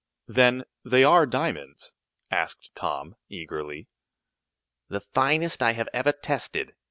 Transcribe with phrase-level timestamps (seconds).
[0.27, 1.93] "Then they are diamonds?"
[2.31, 3.87] asked Tom, eagerly.
[4.89, 6.73] "The finest I have ever tested!"